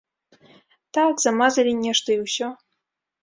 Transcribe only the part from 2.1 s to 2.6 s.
і ўсё.